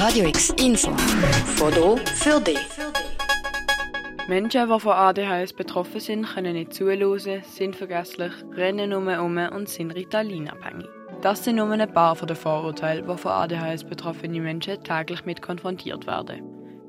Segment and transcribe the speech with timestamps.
[0.00, 0.92] Radio X Info.
[1.56, 2.56] Foto für dich.
[4.28, 9.90] Menschen, die von ADHS betroffen sind, können nicht zuhören, sind vergesslich, rennen um und sind
[9.90, 10.86] Ritalin-abhängig.
[11.20, 16.06] Das sind nur ein paar der Vorurteile, die von ADHS betroffene Menschen täglich mit konfrontiert
[16.06, 16.44] werden.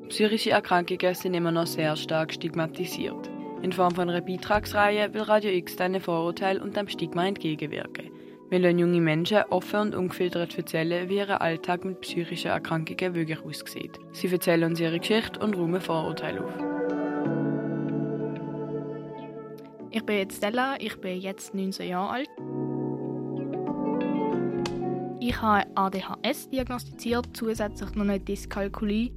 [0.10, 3.28] Psychische Erkrankungen sind immer noch sehr stark stigmatisiert.
[3.64, 8.19] In Form von einer Beitragsreihe will Radio X diesen Vorurteil und dem Stigma entgegenwirken.
[8.50, 13.40] Wir lassen junge Menschen offen und ungefiltert erzählen, wie ihr Alltag mit psychischen Erkrankungen wirklich
[13.46, 14.00] aussieht.
[14.12, 16.58] Sie erzählen uns ihre Geschichte und räumen Vorurteile auf.
[19.92, 22.30] Ich bin jetzt Stella, ich bin jetzt 19 Jahre alt.
[25.20, 29.12] Ich habe ADHS diagnostiziert, zusätzlich noch eine Dyskalkulie.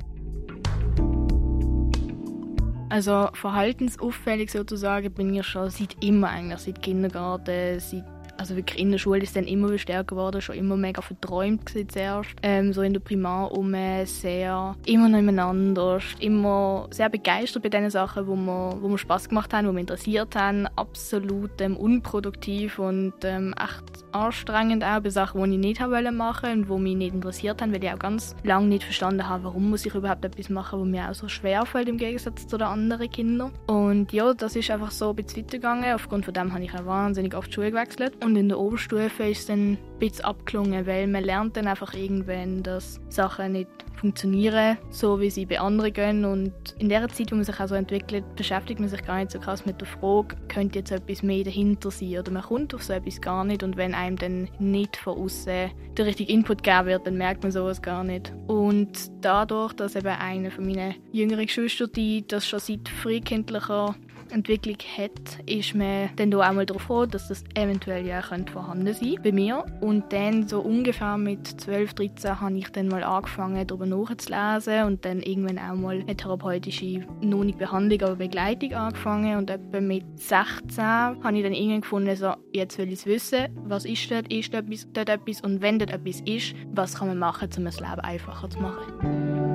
[2.90, 8.04] Also verhaltensauffällig sozusagen bin ich schon seit immer eigentlich, seit Kindergarten, seit
[8.36, 12.30] also wirklich in der Schule ist dann immer stärker geworden, schon immer mega verträumt zuerst.
[12.42, 13.72] Ähm, so in der Primar um
[14.04, 19.28] sehr immer noch nebeneinander, immer sehr begeistert bei den Sachen, wo mir, wo mir Spaß
[19.28, 25.10] gemacht haben, wo mich interessiert haben, absolut ähm, unproduktiv und ähm, echt anstrengend auch bei
[25.10, 27.98] Sachen, die ich nicht haben machen und die mich nicht interessiert haben, weil ich auch
[27.98, 31.28] ganz lange nicht verstanden habe, warum muss ich überhaupt etwas machen, was mir auch so
[31.28, 33.52] schwer fällt im Gegensatz zu den anderen Kindern.
[33.66, 35.94] Und ja, das ist einfach so ein bisschen weitergegangen.
[35.94, 38.21] Aufgrund von dem habe ich auch wahnsinnig oft die Schule gewechselt.
[38.22, 41.92] Und in der Oberstufe ist es dann ein bisschen abgelungen, weil man lernt dann einfach
[41.94, 46.24] irgendwann, dass Sachen nicht funktionieren, so wie sie bei anderen gehen.
[46.24, 49.30] Und in der Zeit, wo man sich auch so entwickelt, beschäftigt man sich gar nicht
[49.30, 52.82] so krass mit der Frage, könnte jetzt etwas mehr dahinter sein oder man kommt auf
[52.82, 53.62] so etwas gar nicht.
[53.62, 57.52] Und wenn einem dann nicht von außen der richtige Input gegeben wird, dann merkt man
[57.52, 58.32] sowas gar nicht.
[58.46, 63.94] Und dadurch, dass eben eine von meinen jüngeren Geschwistern, die das schon seit frühkindlicher
[64.32, 69.16] Entwicklung hat, ist man dann auch mal darauf froh, dass das eventuell ja vorhanden sein
[69.22, 69.64] bei mir.
[69.80, 75.04] Und dann so ungefähr mit 12, 13 habe ich dann mal angefangen, darüber nachzulesen und
[75.04, 79.36] dann irgendwann auch mal eine therapeutische, noch nicht Behandlung, aber Begleitung angefangen.
[79.36, 83.48] Und etwa mit 16 habe ich dann irgendwann gefunden, so, jetzt will ich es wissen,
[83.64, 87.08] was ist dort, ist dort etwas, dort etwas und wenn dort etwas ist, was kann
[87.08, 89.51] man machen, um das Leben einfacher zu machen.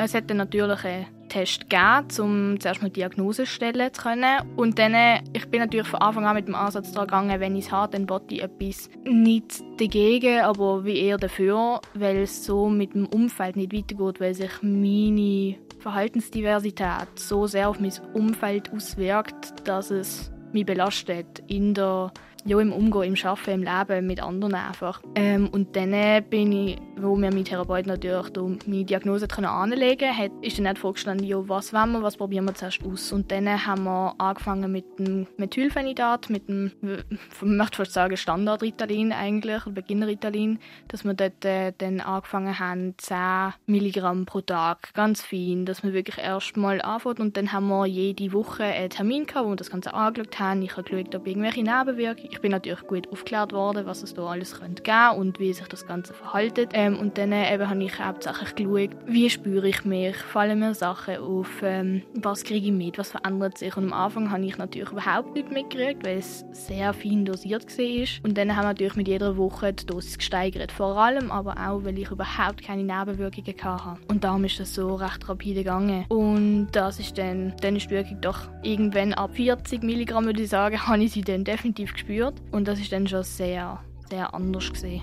[0.00, 4.48] Es hat natürlich einen Test gegeben, um zuerst mal Diagnose stellen zu können.
[4.56, 7.66] Und dann, ich bin natürlich von Anfang an mit dem Ansatz daran gegangen, wenn ich
[7.66, 12.68] es habe, dann wollte ich etwas nicht dagegen, aber wie eher dafür, weil es so
[12.68, 19.66] mit dem Umfeld nicht weitergeht, weil sich meine Verhaltensdiversität so sehr auf mein Umfeld auswirkt,
[19.66, 22.12] dass es mich belastet in der
[22.48, 25.02] ja, im Umgehen, im Arbeiten, im Leben mit anderen einfach.
[25.14, 28.26] Ähm, und dann bin ich, wo mir mein Therapeut natürlich
[28.66, 32.54] meine Diagnose anlegen konnte, ist dann nicht vorgestanden, ja, was wollen wir, was probieren wir
[32.54, 33.12] zuerst aus.
[33.12, 39.12] Und dann haben wir angefangen mit dem Methylphenidat, mit dem, ich möchte fast sagen, Standard-Ritalin
[39.12, 45.66] eigentlich, Beginner-Ritalin, dass wir dort äh, dann angefangen haben, 10 Milligramm pro Tag, ganz fein,
[45.66, 49.44] dass wir wirklich erst mal anfangen und dann haben wir jede Woche einen Termin gehabt,
[49.44, 50.62] wo wir das Ganze angeschaut haben.
[50.62, 54.22] Ich habe geschaut, ob irgendwelche Nebenwirkungen ich bin natürlich gut aufgeklärt worden, was es da
[54.22, 56.70] alles könnte geben und wie sich das Ganze verhaltet.
[56.72, 60.72] Ähm, und dann äh, eben habe ich hauptsächlich geschaut, wie spüre ich mich, fallen mir
[60.72, 63.76] Sachen auf, ähm, was kriege ich mit, was verändert sich.
[63.76, 68.24] Und am Anfang habe ich natürlich überhaupt nicht mitgekriegt, weil es sehr fein dosiert war.
[68.24, 70.70] Und dann haben wir natürlich mit jeder Woche die Dosis gesteigert.
[70.70, 74.00] Vor allem aber auch, weil ich überhaupt keine Nebenwirkungen hatte.
[74.06, 76.04] Und darum ist das so recht rapide gegangen.
[76.08, 80.80] Und das ist dann, dann ist Wirkung doch irgendwann ab 40 Milligramm, würde ich sagen,
[80.86, 82.34] habe ich sie dann definitiv gespürt wird.
[82.50, 83.80] Und das ist dann schon sehr,
[84.10, 85.02] sehr anders gesehen.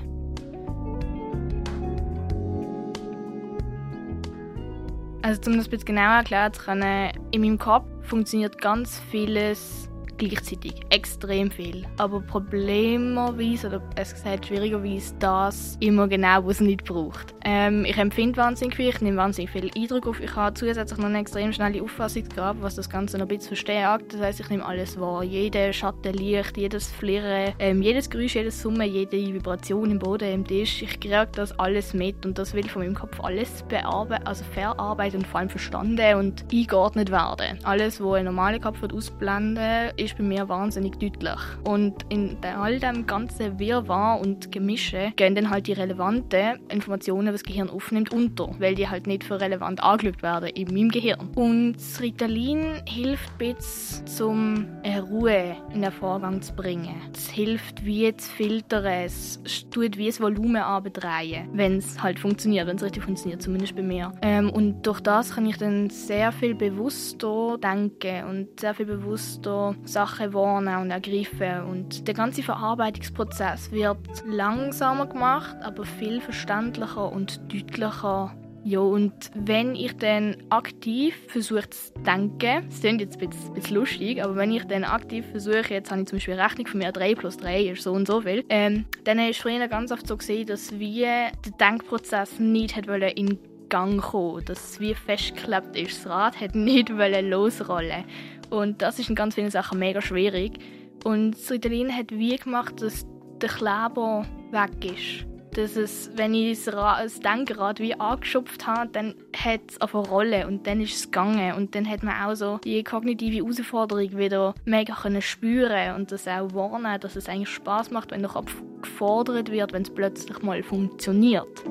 [5.21, 9.89] Also um das ein bisschen genauer erklären zu können, in meinem Kopf funktioniert ganz vieles
[10.17, 11.85] gleichzeitig extrem viel.
[11.97, 17.35] Aber problemerweise, oder es gesagt schwierigerweise, das immer genau, was es nicht braucht.
[17.43, 20.19] Ähm, ich empfinde wahnsinnig viel, ich nehme wahnsinnig viel Eindruck auf.
[20.19, 24.13] Ich habe zusätzlich noch eine extrem schnelle Auffassungsgabe, was das Ganze noch ein bisschen verstärkt.
[24.13, 25.23] Das heisst, ich nehme alles wahr.
[25.23, 30.45] Jede Schatten, Licht, jedes Flirren, ähm, jedes Geräusch, jedes Summen, jede Vibration im Boden, im
[30.45, 30.81] Tisch.
[30.81, 35.19] Ich kriege das alles mit und das will von meinem Kopf alles bearbeiten, also verarbeiten
[35.19, 37.59] und vor allem verstanden und eingeordnet werden.
[37.63, 41.39] Alles, was ein normaler Kopf ausblenden ist bei mir wahnsinnig deutlich.
[41.63, 47.41] Und in all dem ganzen Wirrwarr und Gemische gehen dann halt die relevanten Informationen was
[47.41, 51.29] das Gehirn aufnimmt, unter, weil die halt nicht für relevant angeschaut werden in meinem Gehirn.
[51.35, 56.95] Und das Ritalin hilft ein bisschen, um eine Ruhe in den Vorgang zu bringen.
[57.13, 62.67] Es hilft, wie zu filtern, es tut wie das Volumen abdrehen, wenn es halt funktioniert,
[62.67, 64.11] wenn es richtig funktioniert, zumindest bei mir.
[64.21, 69.75] Ähm, und durch das kann ich dann sehr viel bewusster denken und sehr viel bewusster
[69.95, 71.63] Sachen wahrnehmen und ergreifen.
[71.69, 73.97] Und der ganze Verarbeitungsprozess wird
[74.27, 78.35] langsamer gemacht, aber viel verständlicher und deutlicher
[78.67, 83.53] ja, und wenn ich dann aktiv versuche zu denken, das klingt jetzt ein bisschen, ein
[83.53, 86.79] bisschen, lustig, aber wenn ich dann aktiv versuche, jetzt habe ich zum Beispiel Rechnung von
[86.79, 90.07] mir, 3 plus 3 ist so und so viel, ähm, dann ist früher ganz oft
[90.07, 93.37] so gesehen, dass wir der Denkprozess nicht hat in
[93.69, 96.05] Gang kommen, dass es wie festgeklebt ist.
[96.05, 98.05] Das Rad hat nicht losrollen
[98.49, 100.59] und das ist in ganz vielen Sachen mega schwierig.
[101.03, 103.05] Und das Ritalin hat wie gemacht, dass
[103.41, 105.25] der Kleber weg ist
[105.55, 110.47] dass es, wenn ich das, Denkrad wie angeschupft habe, dann hat es auf eine Rolle
[110.47, 114.53] und dann ist es gegangen und dann hat man auch so die kognitive Herausforderung wieder
[114.65, 118.55] mega können spüren und das auch wahrnehmen, dass es eigentlich Spaß macht, wenn der Kopf
[118.81, 121.63] gefordert wird, wenn es plötzlich mal funktioniert.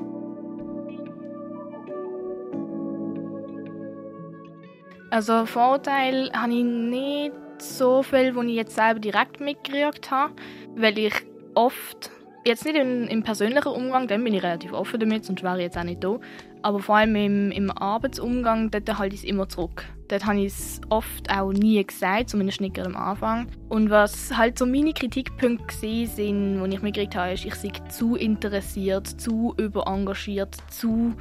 [5.15, 10.33] Also Vorteil habe ich nicht so viel, wo ich jetzt selber direkt mitgekriegt habe,
[10.75, 11.13] weil ich
[11.53, 12.11] oft
[12.47, 15.63] Jetzt nicht in, im persönlichen Umgang, dann bin ich relativ offen damit, sonst wäre ich
[15.63, 16.19] jetzt auch nicht da.
[16.61, 19.83] Aber vor allem im, im Arbeitsumgang, dort halte ich es immer zurück.
[20.09, 23.47] Dort habe ich es oft auch nie gesagt, zumindest nicht am Anfang.
[23.67, 27.71] Und was halt so meine Kritikpunkte sind, wo ich mir gekriegt habe, ist, ich sei
[27.89, 31.15] zu interessiert, zu überengagiert, zu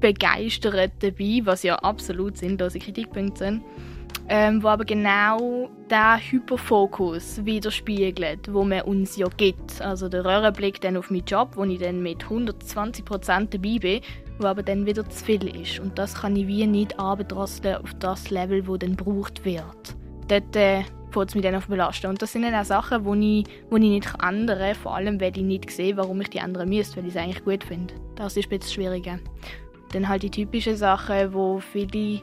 [0.00, 3.62] begeistert dabei, was ja absolut sinnlose Kritikpunkte sind
[4.32, 9.82] ähm, wo aber genau der Hyperfokus widerspiegelt, wo man uns ja gibt.
[9.82, 14.00] Also der Röhrenblick dann auf meinen Job, wo ich dann mit 120% dabei bin,
[14.38, 15.80] wo aber dann wieder zu viel ist.
[15.80, 19.96] Und das kann ich wie nicht abdrosseln auf das Level, wo dann gebraucht wird.
[20.28, 22.06] Dort äh, fängt es mich dann auf belasten.
[22.06, 25.20] Und das sind dann auch Sachen, die ich, wo ich nicht ändern kann, vor allem,
[25.20, 27.94] weil ich nicht sehe, warum ich die ändern müsste, weil ich es eigentlich gut finde.
[28.14, 29.18] Das ist ein bisschen schwieriger.
[29.92, 32.22] Dann halt die typischen Sachen, wo viele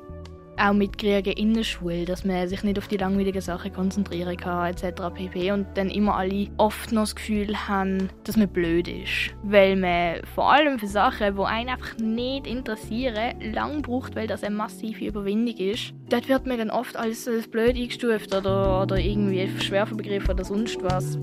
[0.59, 4.71] auch mitkriegen in der Schule, dass man sich nicht auf die langweiligen Sachen konzentrieren kann
[4.71, 5.01] etc.
[5.13, 5.51] pp.
[5.51, 9.35] Und dann immer alle oft noch das Gefühl haben, dass man blöd ist.
[9.43, 14.43] Weil man vor allem für Sachen, die einen einfach nicht interessieren, lang braucht, weil das
[14.43, 15.93] eine massive Überwindung ist.
[16.09, 20.81] Dort wird man dann oft als, blöd eingestuft oder, oder irgendwie schwer begriffen oder sonst
[20.81, 21.17] was.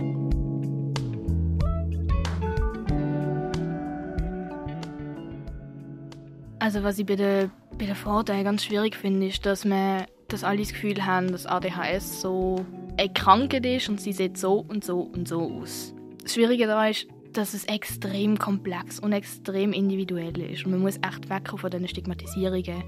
[6.65, 10.45] Also was ich bei der, bei der Vorteil ganz schwierig finde, ist, dass man dass
[10.45, 12.65] alle das Gefühl haben, dass ADHS so
[12.97, 15.95] eine Krankheit ist und sie sieht so und so und so aus.
[16.23, 20.65] Das Schwierige daran ist, dass es extrem komplex und extrem individuell ist.
[20.65, 22.83] Und man muss echt wegkommen von diesen Stigmatisierungen.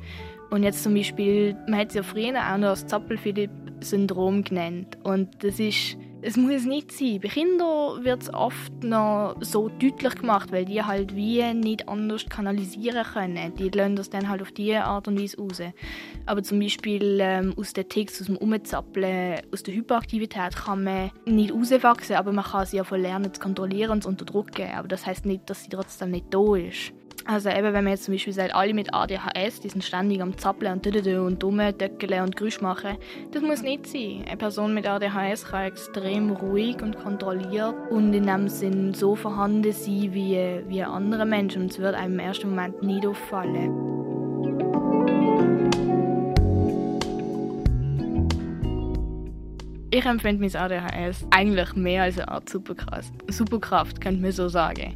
[0.49, 4.97] Und jetzt zum Beispiel, man hat es ja früher auch noch das Zappel-Philipp-Syndrom genannt.
[5.05, 7.21] Und das ist es muss nicht sein.
[7.23, 12.27] Bei Kindern wird es oft noch so deutlich gemacht, weil die halt wie nicht anders
[12.29, 13.55] kanalisieren können.
[13.55, 15.61] Die lassen das dann halt auf diese Art und Weise raus.
[16.25, 21.11] Aber zum Beispiel ähm, aus den Ticks, aus dem Umzappeln, aus der Hyperaktivität kann man
[21.27, 24.71] nicht rauswachsen, aber man kann sie ja lernen zu kontrollieren und zu unterdrücken.
[24.75, 26.93] Aber das heißt nicht, dass sie trotzdem nicht da ist.
[27.29, 30.39] Also eben, wenn man jetzt zum Beispiel sagt, alle mit ADHS, die sind ständig am
[30.39, 32.97] Zappeln und dödödö und dumme Döckeln und Geräusche machen,
[33.33, 34.25] das muss nicht sein.
[34.27, 39.73] Eine Person mit ADHS kann extrem ruhig und kontrolliert und in dem Sinn so vorhanden
[39.73, 44.06] sein wie, wie andere Menschen und es wird einem im ersten Moment nicht auffallen.
[49.97, 54.95] Ich empfinde mein ADHS eigentlich mehr als eine Art Superkraft, Superkraft könnte man so sagen.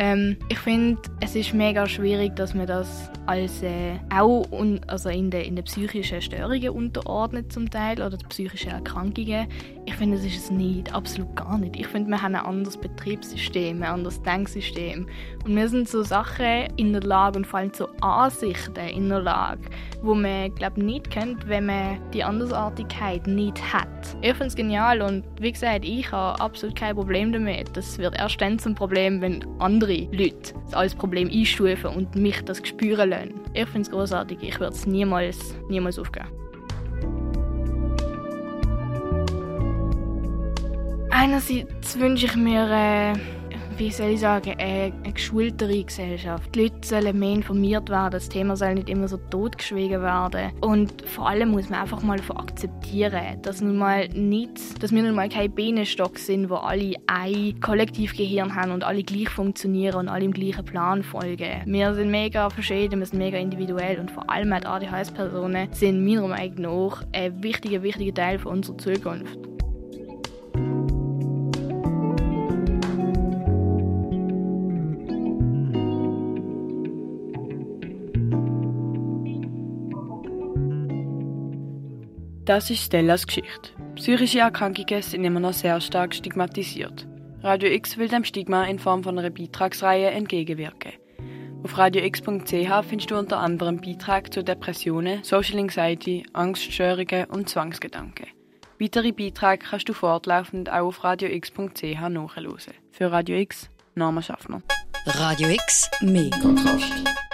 [0.00, 5.08] Ähm, ich finde, es ist mega schwierig, dass man das als äh, auch un, also
[5.08, 9.48] in den in de psychischen Störungen unterordnet zum Teil oder psychischen Erkrankungen.
[9.86, 11.74] Ich finde, das ist es nicht, absolut gar nicht.
[11.74, 15.08] Ich finde, wir haben ein anderes Betriebssystem, ein anderes Denksystem
[15.44, 19.20] und wir sind so Sachen in der Lage und vor allem so Ansichten in der
[19.20, 19.62] Lage,
[20.02, 24.16] wo man glaube nicht kennt, wenn man die Andersartigkeit nicht hat.
[24.22, 27.76] Ich finde es genial und wie gesagt, ich habe absolut kein Problem damit.
[27.76, 32.40] Das wird erst dann zum Problem, wenn andere Leute das als Problem einstufen und mich
[32.44, 33.34] das spüren lassen.
[33.52, 34.38] Ich finde es großartig.
[34.42, 36.28] Ich würde es niemals, niemals aufgeben.
[41.10, 43.12] Einerseits wünsche ich mir äh,
[43.78, 46.52] wie soll ich sagen, eine, eine geschultere Gesellschaft.
[46.54, 50.50] Die Leute sollen mehr informiert werden, das Thema soll nicht immer so totgeschwiegen werden.
[50.60, 55.14] Und vor allem muss man einfach mal akzeptieren, dass nun mal nicht, dass wir nun
[55.14, 60.24] mal kein Bienenstock sind, wo alle ein Kollektivgehirn haben und alle gleich funktionieren und alle
[60.24, 61.62] im gleichen Plan folgen.
[61.66, 66.26] Wir sind mega verschieden, wir sind mega individuell und vor allem als ADHS-Personen sind meiner
[66.26, 69.57] Meinung nach ein wichtiger, wichtiger Teil unserer Zukunft.
[82.48, 83.72] Das ist Stellas Geschichte.
[83.96, 87.06] Psychische Erkrankungen sind immer noch sehr stark stigmatisiert.
[87.42, 90.92] Radio X will dem Stigma in Form von einer Beitragsreihe entgegenwirken.
[91.62, 98.28] Auf radiox.ch findest du unter anderem Beiträge zu Depressionen, Social Anxiety, Angststörungen und Zwangsgedanken.
[98.80, 102.74] Weitere Beiträge kannst du fortlaufend auch auf radiox.ch nachhören.
[102.92, 104.62] Für Radio X, Norma Schaffner.
[105.04, 107.27] Radio X, mehr Kontrast.